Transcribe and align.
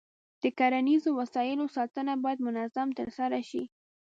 د 0.41 0.43
کرنیزو 0.59 1.09
وسایلو 1.21 1.65
ساتنه 1.75 2.13
باید 2.23 2.39
منظم 2.47 2.87
ترسره 2.99 3.39
شي. 3.49 3.63